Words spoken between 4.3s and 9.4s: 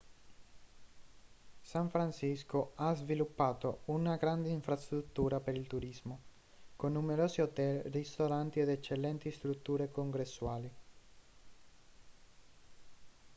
infrastruttura per il turismo con numerosi hotel ristoranti ed eccellenti